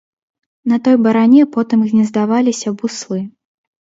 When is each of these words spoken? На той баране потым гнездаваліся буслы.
На 0.71 0.77
той 0.85 0.95
баране 1.07 1.41
потым 1.55 1.83
гнездаваліся 1.91 2.73
буслы. 2.81 3.19